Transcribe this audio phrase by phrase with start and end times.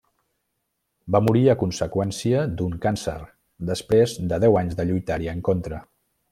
[1.15, 3.15] Va morir a conseqüència d'un càncer,
[3.71, 5.85] després de deu anys de lluitar-hi en contra.